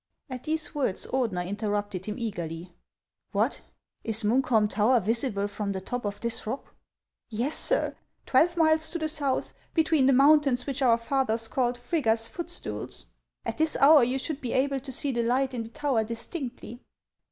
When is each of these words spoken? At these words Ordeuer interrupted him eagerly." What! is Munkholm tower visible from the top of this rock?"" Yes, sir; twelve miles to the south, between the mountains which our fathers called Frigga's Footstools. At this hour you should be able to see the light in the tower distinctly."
At 0.31 0.45
these 0.45 0.73
words 0.73 1.05
Ordeuer 1.05 1.43
interrupted 1.45 2.07
him 2.07 2.15
eagerly." 2.17 2.73
What! 3.33 3.61
is 4.03 4.23
Munkholm 4.23 4.67
tower 4.67 4.99
visible 4.99 5.47
from 5.47 5.73
the 5.73 5.79
top 5.79 6.05
of 6.05 6.19
this 6.21 6.47
rock?"" 6.47 6.73
Yes, 7.29 7.55
sir; 7.55 7.95
twelve 8.25 8.57
miles 8.57 8.89
to 8.89 8.97
the 8.97 9.07
south, 9.07 9.53
between 9.75 10.07
the 10.07 10.11
mountains 10.13 10.65
which 10.65 10.81
our 10.81 10.97
fathers 10.97 11.47
called 11.47 11.77
Frigga's 11.77 12.27
Footstools. 12.27 13.05
At 13.45 13.59
this 13.59 13.77
hour 13.79 14.03
you 14.03 14.17
should 14.17 14.41
be 14.41 14.53
able 14.53 14.79
to 14.79 14.91
see 14.91 15.11
the 15.11 15.21
light 15.21 15.53
in 15.53 15.61
the 15.61 15.69
tower 15.69 16.03
distinctly." 16.03 16.81